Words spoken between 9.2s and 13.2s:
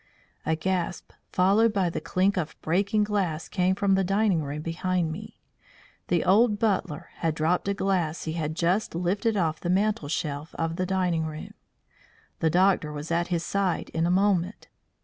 off the mantel shelf of the dining room. The doctor was